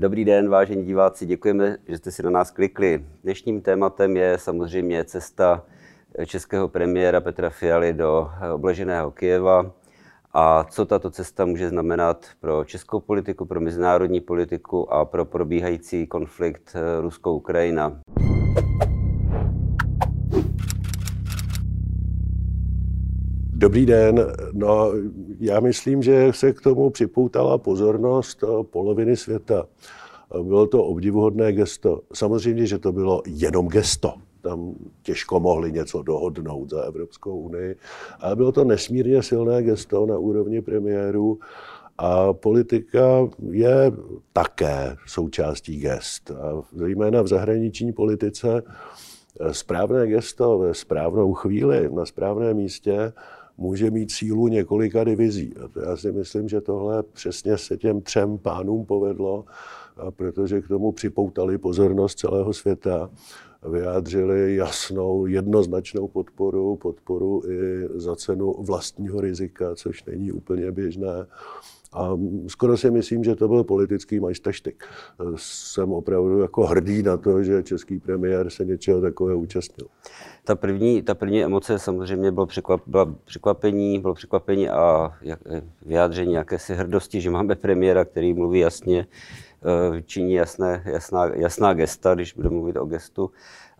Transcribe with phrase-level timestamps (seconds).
[0.00, 3.04] Dobrý den, vážení diváci, děkujeme, že jste si na nás klikli.
[3.24, 5.64] Dnešním tématem je samozřejmě cesta
[6.26, 9.72] českého premiéra Petra Fialy do obleženého Kijeva
[10.32, 16.06] a co tato cesta může znamenat pro českou politiku, pro mezinárodní politiku a pro probíhající
[16.06, 18.00] konflikt Rusko-Ukrajina.
[23.60, 24.26] Dobrý den.
[24.52, 24.92] No,
[25.40, 29.66] já myslím, že se k tomu připoutala pozornost poloviny světa.
[30.42, 32.00] Bylo to obdivuhodné gesto.
[32.14, 34.14] Samozřejmě, že to bylo jenom gesto.
[34.40, 37.76] Tam těžko mohli něco dohodnout za Evropskou unii.
[38.20, 41.38] Ale bylo to nesmírně silné gesto na úrovni premiérů.
[41.98, 43.92] A politika je
[44.32, 46.30] také součástí gest.
[46.30, 48.62] A zejména v zahraniční politice
[49.52, 53.12] správné gesto ve správnou chvíli na správném místě
[53.60, 55.54] může mít sílu několika divizí.
[55.64, 59.44] A to já si myslím, že tohle přesně se těm třem pánům povedlo,
[60.16, 63.10] protože k tomu připoutali pozornost celého světa,
[63.72, 71.26] vyjádřili jasnou, jednoznačnou podporu, podporu i za cenu vlastního rizika, což není úplně běžné.
[71.92, 74.84] A skoro si myslím, že to byl politický majstaštyk.
[75.36, 79.86] Jsem opravdu jako hrdý na to, že český premiér se něčeho takového účastnil.
[80.44, 85.40] Ta první, ta první emoce samozřejmě bylo, překvap, byla překvapení, bylo překvapení a jak,
[85.86, 89.06] vyjádření jakési hrdosti, že máme premiéra, který mluví jasně,
[89.96, 93.30] eh, činí jasné, jasná, jasná gesta, když bude mluvit o gestu.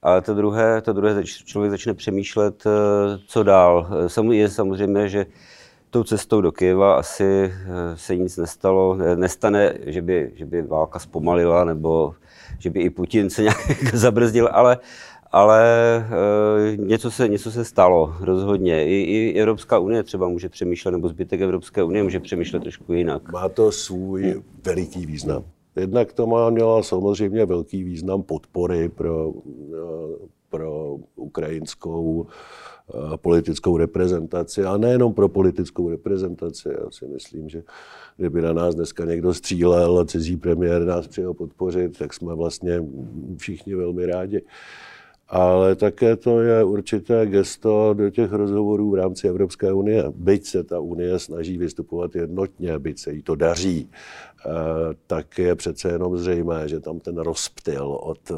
[0.02, 2.70] Ale to druhé, to druhé člověk začne přemýšlet, eh,
[3.26, 3.88] co dál.
[4.30, 5.26] Je samozřejmě, že
[5.90, 7.52] tou cestou do Kyjeva asi eh,
[7.94, 8.96] se nic nestalo.
[9.14, 12.14] Nestane, že by, že by válka zpomalila nebo
[12.58, 14.78] že by i Putin se nějak zabrzdil, ale,
[15.32, 15.64] ale
[15.96, 18.86] e, něco, se, něco se stalo rozhodně.
[18.86, 23.32] I, I Evropská unie třeba může přemýšlet, nebo zbytek Evropské unie může přemýšlet trošku jinak.
[23.32, 25.44] Má to svůj veliký význam.
[25.76, 29.32] Jednak to má měla samozřejmě velký význam podpory pro,
[29.72, 32.69] eh, pro ukrajinskou Eh,
[33.16, 36.68] politickou reprezentaci, a nejenom pro politickou reprezentaci.
[36.68, 37.62] Já si myslím, že
[38.16, 42.84] kdyby na nás dneska někdo střílel a cizí premiér nás přijel podpořit, tak jsme vlastně
[43.36, 44.42] všichni velmi rádi
[45.30, 50.04] ale také to je určité gesto do těch rozhovorů v rámci Evropské unie.
[50.14, 54.50] Byť se ta unie snaží vystupovat jednotně, byť se jí to daří, eh,
[55.06, 58.32] tak je přece jenom zřejmé, že tam ten rozptyl od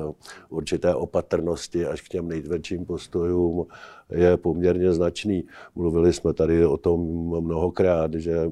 [0.48, 3.66] určité opatrnosti až k těm nejtvrdším postojům
[4.10, 5.44] je poměrně značný.
[5.75, 7.00] Mluvili jsme tady o tom
[7.41, 8.50] mnohokrát, že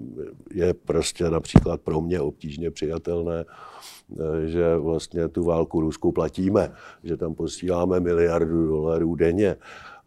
[0.55, 3.45] je prostě například pro mě obtížně přijatelné,
[4.45, 6.73] že vlastně tu válku Rusku platíme,
[7.05, 9.57] že tam posíláme miliardu dolarů denně.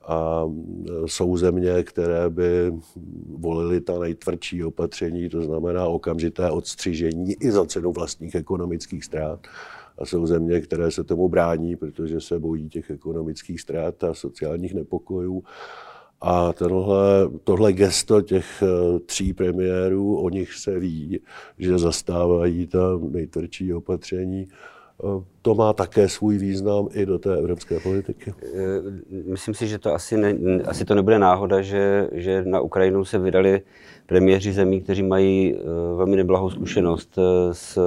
[0.08, 0.46] A
[1.06, 2.74] jsou země, které by
[3.38, 9.40] volily ta nejtvrdší opatření, to znamená okamžité odstřižení i za cenu vlastních ekonomických ztrát.
[9.98, 14.74] A jsou země, které se tomu brání, protože se bojí těch ekonomických ztrát a sociálních
[14.74, 15.44] nepokojů.
[16.26, 21.20] A tenhle, tohle gesto těch eh, tří premiérů, o nich se ví,
[21.58, 24.48] že zastávají ta nejtvrdší opatření.
[25.44, 28.34] Eh, to má také svůj význam i do té evropské politiky.
[28.44, 28.48] Eh,
[29.26, 30.34] myslím si, že to asi, ne,
[30.66, 33.62] asi to nebude náhoda, že, že na Ukrajinu se vydali
[34.06, 35.56] premiéři zemí, kteří mají
[35.96, 37.20] velmi neblahou zkušenost
[37.52, 37.80] s,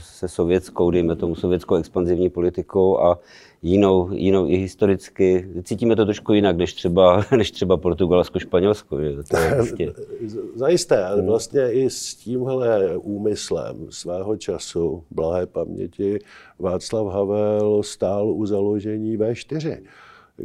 [0.00, 3.18] se sovětskou, dejme tomu sovětskou expanzivní politikou a
[3.62, 5.48] jinou, jinou i historicky.
[5.62, 9.02] Cítíme to trošku jinak, než třeba, než třeba Portugalsko, Španělsko.
[9.02, 9.22] Že?
[9.22, 9.92] To je prostě...
[10.54, 11.26] Zajisté, ale hmm.
[11.26, 16.18] vlastně i s tímhle úmyslem svého času, blahé paměti,
[16.58, 19.82] Václav Havel stál u založení V4.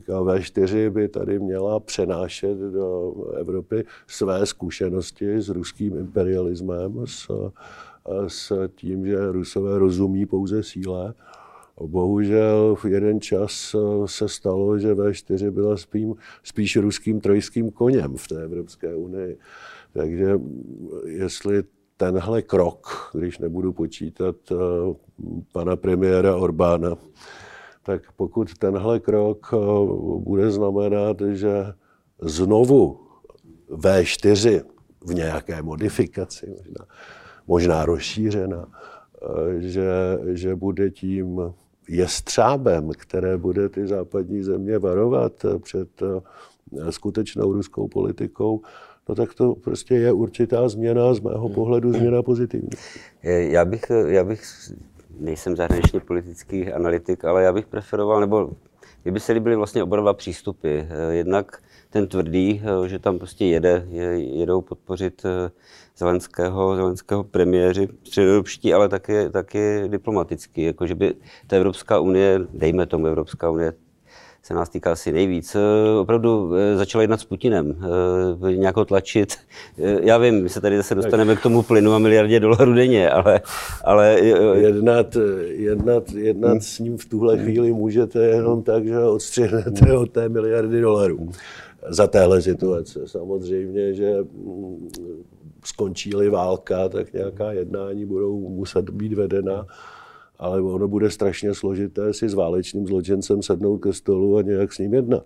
[0.08, 7.32] V4 by tady měla přenášet do Evropy své zkušenosti s ruským imperialismem, s,
[8.28, 11.14] s tím, že Rusové rozumí pouze síle
[11.86, 13.76] Bohužel v jeden čas
[14.06, 19.38] se stalo, že V4 byla spím, spíš ruským trojským koněm v té Evropské unii.
[19.94, 20.40] Takže
[21.06, 21.64] jestli
[21.98, 24.56] tenhle krok, když nebudu počítat eh,
[25.54, 26.98] pana premiéra Orbána,
[27.84, 29.58] tak pokud tenhle krok eh,
[30.20, 31.66] bude znamenat, že
[32.22, 33.00] znovu
[33.70, 34.64] V4
[35.06, 36.86] v nějaké modifikaci, možná,
[37.48, 38.68] možná rozšířena,
[39.60, 39.90] že,
[40.34, 41.54] že bude tím
[41.90, 48.62] jestřábem, které bude ty západní země varovat před eh, skutečnou ruskou politikou,
[49.10, 52.70] no tak to prostě je určitá změna, z mého pohledu změna pozitivní.
[53.24, 54.42] Já bych, já bych
[55.20, 58.50] nejsem zahraničně politický analytik, ale já bych preferoval, nebo
[59.04, 60.80] kdyby se líbily vlastně oba dva přístupy.
[61.10, 65.24] Jednak ten tvrdý, že tam prostě jede, jedou podpořit
[65.98, 70.64] Zelenského, Zelenského premiéři středoevropští, ale taky, taky diplomaticky.
[70.64, 71.14] Jako, že by
[71.48, 73.74] ta Evropská unie, dejme tomu Evropská unie,
[74.48, 77.76] se nás týká asi nejvíc, eh, opravdu eh, začala jednat s Putinem,
[78.48, 79.34] eh, nějak ho tlačit.
[80.02, 83.42] Já vím, my se tady zase dostaneme k tomu plynu a miliardě dolarů denně, ale...
[83.84, 84.20] ale...
[84.56, 85.18] Jednat,
[85.48, 90.82] jednat, jednat s ním v tuhle chvíli můžete jenom tak, že odstřihnete od té miliardy
[90.82, 91.30] dolarů.
[91.90, 93.00] Za téhle situace.
[93.06, 94.90] Samozřejmě, že mm,
[95.66, 99.66] skončí-li válka, tak nějaká jednání budou muset být vedena
[100.40, 104.78] ale ono bude strašně složité si s válečným zločincem sednout ke stolu a nějak s
[104.78, 105.26] ním jednat.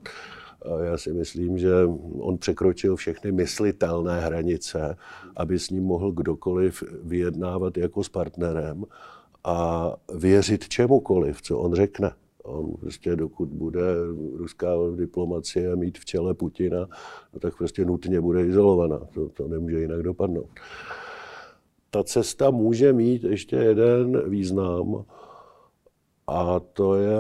[0.62, 1.72] A já si myslím, že
[2.20, 4.98] on překročil všechny myslitelné hranice,
[5.36, 8.84] aby s ním mohl kdokoliv vyjednávat jako s partnerem
[9.44, 12.12] a věřit čemukoliv, co on řekne.
[12.44, 13.82] On prostě dokud bude
[14.36, 16.88] ruská diplomacie mít v čele Putina,
[17.34, 19.00] no tak prostě nutně bude izolovaná.
[19.14, 20.50] To, to nemůže jinak dopadnout
[21.92, 25.06] ta cesta může mít ještě jeden význam,
[26.28, 27.20] a to je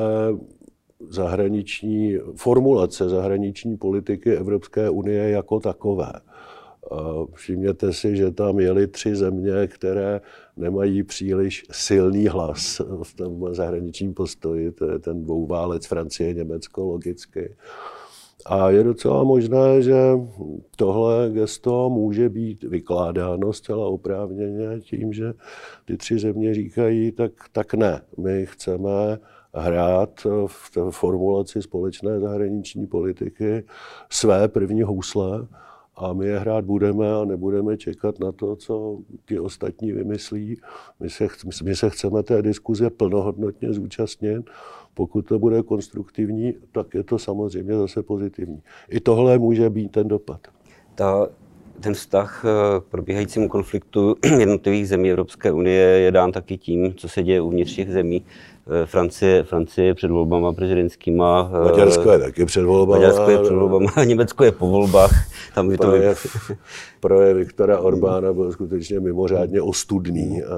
[1.09, 6.11] zahraniční formulace zahraniční politiky Evropské unie jako takové.
[7.33, 10.21] Všimněte si, že tam jeli tři země, které
[10.57, 14.71] nemají příliš silný hlas v tom zahraničním postoji.
[14.71, 17.55] To je ten dvouválec Francie, Německo logicky.
[18.45, 19.95] A je docela možné, že
[20.75, 25.33] tohle gesto může být vykládáno zcela oprávněně tím, že
[25.85, 29.19] ty tři země říkají, tak, tak ne, my chceme
[29.53, 33.63] hrát v té formulaci společné zahraniční politiky
[34.09, 35.47] své první housle
[35.95, 40.61] a my je hrát budeme a nebudeme čekat na to, co ti ostatní vymyslí.
[40.99, 41.27] My se,
[41.63, 44.45] my se chceme té diskuze plnohodnotně zúčastnit
[44.93, 48.61] pokud to bude konstruktivní, tak je to samozřejmě zase pozitivní.
[48.89, 50.39] I tohle může být ten dopad.
[50.95, 51.27] Ta,
[51.79, 57.09] ten vztah eh, k probíhajícímu konfliktu jednotlivých zemí Evropské unie je dán taky tím, co
[57.09, 58.25] se děje uvnitř těch zemí.
[58.67, 61.51] Eh, Francie, Francie je před volbama prezidentskýma.
[61.53, 62.99] Eh, Maďarsko je taky před volbama.
[62.99, 65.11] Maďarsko je před volbama, Německo je po volbách.
[65.55, 66.53] Tam projev, to...
[66.99, 70.43] projev Viktora Orbána byl skutečně mimořádně ostudný.
[70.43, 70.55] A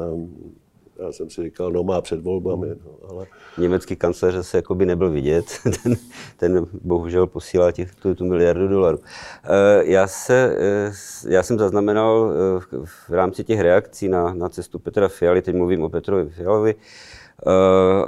[1.06, 2.68] já jsem si říkal, no má před volbami.
[2.68, 3.26] No, ale...
[3.58, 5.46] Německý kancléř se jako by nebyl vidět,
[5.84, 5.96] ten,
[6.38, 9.00] ten bohužel posílá těch, tu, tu miliardu dolarů.
[9.44, 10.92] Eh, já, se, eh,
[11.28, 15.84] já jsem zaznamenal eh, v rámci těch reakcí na, na cestu Petra Fialy, teď mluvím
[15.84, 16.76] o Petrovi Fialovi,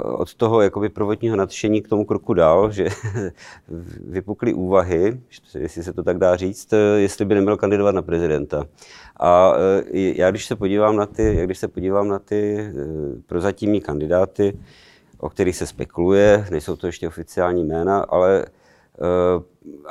[0.02, 2.88] od toho jakoby prvotního nadšení k tomu kroku dál, že
[4.08, 5.20] vypukly úvahy,
[5.58, 8.64] jestli se to tak dá říct, jestli by neměl kandidovat na prezidenta.
[9.20, 12.70] A e, já když se podívám na ty, když se podívám na ty
[13.26, 14.58] prozatímní kandidáty,
[15.18, 18.46] o kterých se spekuluje, nejsou to ještě oficiální jména, ale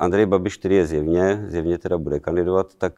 [0.05, 2.93] Andrej Babiš, který je zjevně, zjevně teda bude kandidovat, tak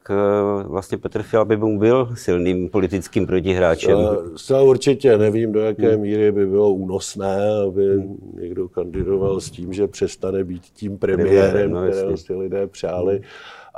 [0.64, 3.98] vlastně Petr Fiala by mu byl silným politickým protihráčem.
[4.36, 6.02] Zcela určitě nevím, do jaké hmm.
[6.02, 7.38] míry by bylo únosné,
[7.68, 8.34] aby hmm.
[8.42, 13.16] někdo kandidoval s tím, že přestane být tím premiérem, no, kterého si lidé přáli.
[13.16, 13.24] Hmm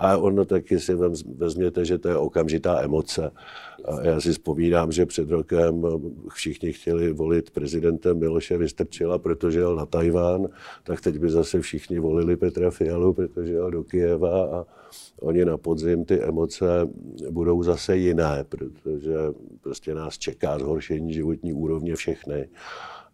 [0.01, 0.95] a ono taky si
[1.37, 3.31] vezměte, že to je okamžitá emoce.
[3.85, 5.83] A já si vzpomínám, že před rokem
[6.33, 10.47] všichni chtěli volit prezidentem Miloše Vystrčila, protože jel na Tajván,
[10.83, 14.65] tak teď by zase všichni volili Petra Fialu, protože jel do Kijeva a
[15.21, 16.87] oni na podzim ty emoce
[17.29, 19.15] budou zase jiné, protože
[19.61, 22.49] prostě nás čeká zhoršení životní úrovně všechny.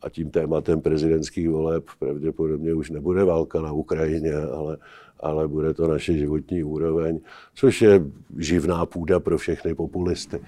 [0.02, 4.78] A tím tématem prezidentských voleb pravděpodobně už nebude válka na Ukrajině, ale
[5.20, 7.20] ale bude to naše životní úroveň,
[7.54, 8.02] což je
[8.38, 10.40] živná půda pro všechny populisty.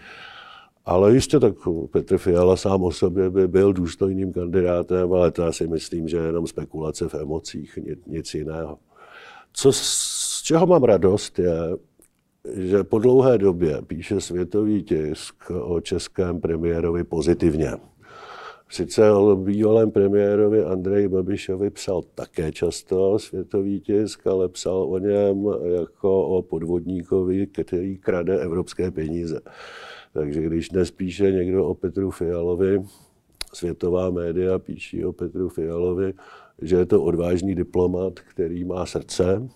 [0.85, 1.53] Ale jistě tak
[1.91, 6.17] Petr Fiala sám o sobě by byl důstojným kandidátem, ale to já si myslím, že
[6.17, 8.77] je jenom spekulace v emocích, nic jiného.
[9.53, 11.53] Co, z čeho mám radost je,
[12.53, 17.71] že po dlouhé době píše světový tisk o českém premiérovi pozitivně.
[18.69, 25.45] Sice o bývalém premiérovi Andreji Babišovi psal také často světový tisk, ale psal o něm
[25.81, 29.39] jako o podvodníkovi, který krade evropské peníze.
[30.13, 32.83] Takže když dnes píše někdo o Petru Fialovi,
[33.53, 36.13] světová média píší o Petru Fialovi,
[36.61, 39.49] že je to odvážný diplomat, který má srdce,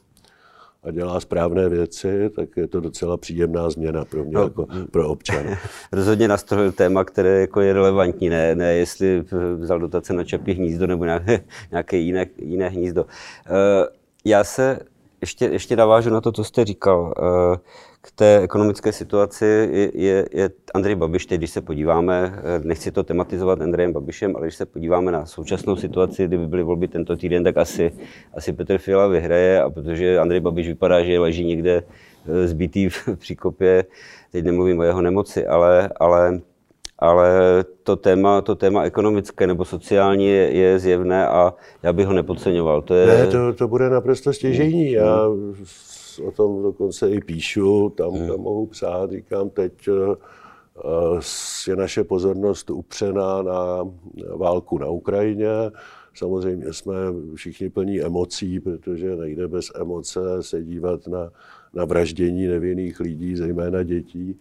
[0.84, 5.10] a dělá správné věci, tak je to docela příjemná změna pro mě no, jako pro
[5.10, 5.58] občana.
[5.92, 9.24] Rozhodně nastolil téma, které jako je relevantní, ne, ne jestli
[9.56, 13.06] vzal dotace na čapí hnízdo nebo nějaké, nějaké jiné, jiné hnízdo.
[13.46, 13.88] Eh,
[14.26, 14.80] já se
[15.22, 17.14] ještě, ještě navážu na to, co jste říkal.
[17.18, 17.58] Eh,
[18.02, 22.92] k té ekonomické situaci je, je, je Andrej Babiš, teď když se podíváme, eh, nechci
[22.92, 27.18] to tematizovat Andrejem Babišem, ale když se podíváme na současnou situaci, kdyby byly volby tento
[27.18, 27.92] týden, tak asi,
[28.34, 33.10] asi Petr Fiala vyhraje, a protože Andrej Babiš vypadá, že leží někde eh, zbytý v
[33.16, 33.86] příkopě,
[34.32, 36.42] teď nemluvím o jeho nemoci, ale, ale
[37.02, 37.30] ale
[37.84, 41.54] to téma, to téma ekonomické nebo sociální je, je zjevné a
[41.84, 42.82] já bych ho nepodceňoval.
[42.82, 43.08] To je...
[43.08, 44.92] Ne, to, to bude naprosto stěžení.
[44.92, 45.28] Já
[46.24, 48.28] o tom dokonce i píšu, tam, hmm.
[48.28, 50.16] tam mohu psát, říkám teď, eh,
[51.68, 53.88] je naše pozornost upřená na
[54.36, 55.50] válku na Ukrajině.
[56.14, 56.94] Samozřejmě jsme
[57.36, 61.30] všichni plní emocí, protože nejde bez emoce se dívat na,
[61.74, 64.40] na vraždění nevinných lidí, zejména dětí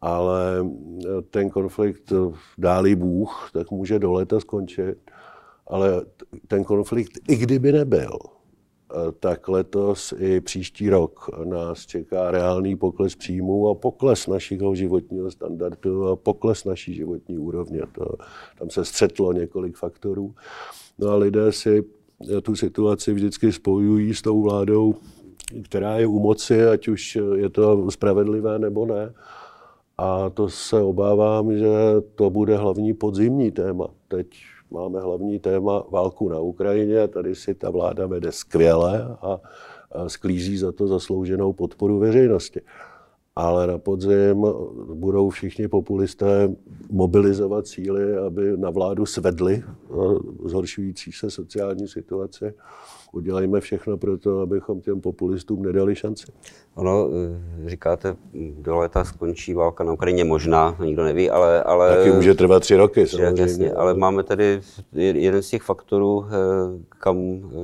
[0.00, 4.96] ale eh, ten konflikt, eh, dáli Bůh, tak může do léta skončit.
[5.66, 6.04] Ale
[6.48, 13.16] ten konflikt, i kdyby nebyl, eh, tak letos i příští rok nás čeká reálný pokles
[13.16, 17.80] příjmů a pokles našeho životního standardu a pokles naší životní úrovně.
[17.92, 18.14] To,
[18.58, 20.34] tam se střetlo několik faktorů.
[20.98, 21.84] No a lidé si
[22.42, 24.94] tu situaci vždycky spojují s tou vládou,
[25.64, 29.12] která je u moci, ať už je to spravedlivé nebo ne.
[30.00, 31.68] A to se obávám, že
[32.14, 33.88] to bude hlavní podzimní téma.
[34.08, 34.26] Teď
[34.70, 39.40] máme hlavní téma válku na Ukrajině, tady si ta vláda vede skvěle a
[40.06, 42.60] sklízí za to zaslouženou podporu veřejnosti.
[43.36, 44.46] Ale na podzim
[44.94, 46.48] budou všichni populisté
[46.90, 49.62] mobilizovat síly, aby na vládu svedli
[50.44, 52.54] zhoršující se sociální situaci
[53.12, 56.26] udělejme všechno pro to, abychom těm populistům nedali šanci.
[56.74, 57.08] Ono,
[57.66, 58.16] eh, říkáte,
[58.58, 61.62] do léta skončí válka na Ukrajině možná, nikdo neví, ale...
[61.62, 63.42] ale Taky může trvat tři roky, samozřejmě.
[63.42, 64.60] Jasně, ale máme tady
[64.92, 66.30] jeden z těch faktorů, eh,
[66.88, 67.16] kam,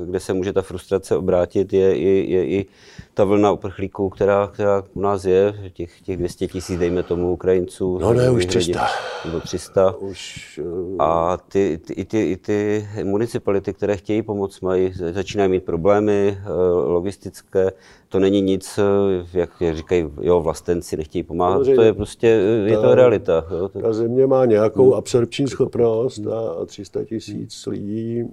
[0.05, 2.65] kde se může ta frustrace obrátit, je, je, je i
[3.13, 7.97] ta vlna uprchlíků, která, která u nás je, těch, těch 200 tisíc, dejme tomu, Ukrajinců.
[7.97, 8.87] No ne, už 300.
[9.25, 9.95] Nebo 300.
[9.97, 11.01] Už, uh...
[11.01, 16.37] A ty, ty, i, ty, i ty municipality, které chtějí pomoct, mají, začínají mít problémy
[16.41, 17.71] uh, logistické.
[18.09, 21.53] To není nic, uh, jak říkají, jo, vlastenci nechtějí pomáhat.
[21.53, 22.27] Samozřejmě, to je prostě,
[22.65, 23.45] je ta, to realita.
[23.51, 23.69] Jo.
[23.81, 24.93] Ta země má nějakou hmm.
[24.93, 28.23] absorpční schopnost a 300 tisíc lidí,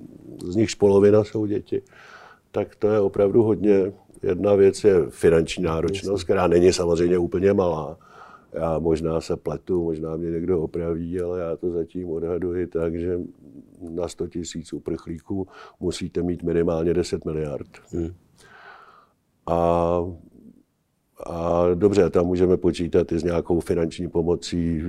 [0.45, 1.83] z nichž polovina jsou děti.
[2.53, 3.93] Tak to je opravdu hodně
[4.25, 7.97] Jedna věc je finanční náročnost, která není samozřejmě úplně malá.
[8.53, 13.19] Já možná se pletu, možná mě někdo opraví, ale já to zatím odhaduji tak, že
[13.91, 15.49] na 100 tisíc uprchlíků
[15.81, 17.67] musíte mít minimálně 10 miliard.
[17.91, 18.15] Hmm.
[19.47, 19.99] A
[21.27, 24.83] a dobře, tam můžeme počítat i s nějakou finanční pomocí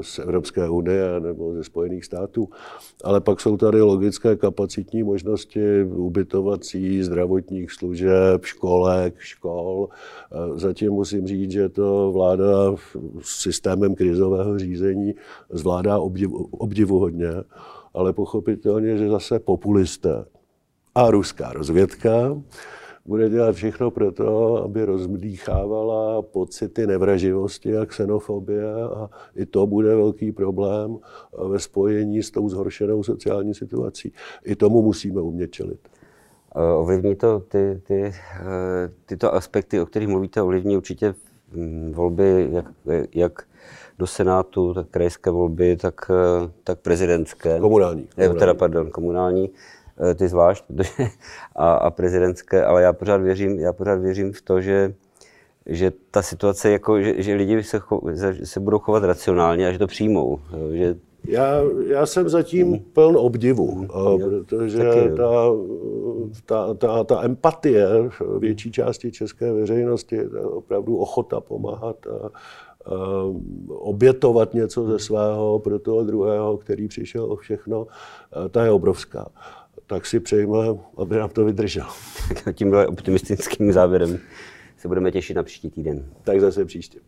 [0.00, 2.48] z Evropské unie nebo ze Spojených států,
[3.04, 9.88] ale pak jsou tady logické kapacitní možnosti ubytovací, zdravotních služeb, školek, škol.
[10.54, 12.76] Zatím musím říct, že to vláda
[13.22, 15.14] s systémem krizového řízení
[15.50, 17.30] zvládá obdivu, obdivuhodně,
[17.94, 20.24] ale pochopitelně, že zase populisté
[20.94, 22.42] a ruská rozvědka
[23.06, 29.96] bude dělat všechno pro to, aby rozmdýchávala pocity nevraživosti a xenofobie a i to bude
[29.96, 30.98] velký problém
[31.48, 34.12] ve spojení s tou zhoršenou sociální situací.
[34.44, 35.80] I tomu musíme umět čelit.
[36.76, 41.14] Ovlivní to ty, ty, eh, tyto aspekty, o kterých mluvíte, ovlivní určitě
[41.52, 42.66] mm, volby, jak,
[43.14, 43.42] jak
[43.98, 47.60] do Senátu, tak krajské volby, tak, eh, tak prezidentské.
[47.60, 48.02] Komunální.
[48.02, 48.38] Eh, komunální.
[48.38, 49.50] Teda, pardon, komunální.
[50.00, 50.64] Eh, ty zvlášť,
[51.56, 54.94] a, a prezidentské, ale já pořád věřím, já pořád věřím v to, že,
[55.66, 58.00] že ta situace, jako, že, že lidi se, cho,
[58.44, 60.38] se budou chovat racionálně a že to přijmou.
[60.52, 60.96] Eh, že...
[61.28, 62.78] Já, já jsem zatím hmm.
[62.92, 63.88] pln obdivu, hmm.
[64.30, 65.50] protože ta,
[66.46, 67.88] ta, ta, ta empatie
[68.38, 72.30] větší části české veřejnosti, ta opravdu ochota pomáhat a, a
[73.68, 77.86] obětovat něco ze svého pro toho druhého, který přišel o všechno,
[78.50, 79.26] ta je obrovská
[79.86, 80.58] tak si přejme,
[80.96, 81.90] aby nám to vydrželo.
[82.52, 84.18] Tímhle optimistickým závěrem
[84.76, 86.04] se budeme těšit na příští týden.
[86.22, 86.98] Tak zase příště.